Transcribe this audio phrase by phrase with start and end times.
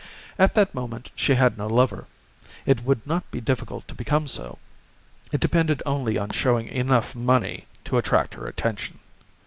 [0.39, 2.07] At that moment she had no lover.
[2.65, 4.57] It would not be difficult to become so;
[5.31, 8.97] it depended only on showing enough money to attract her attention.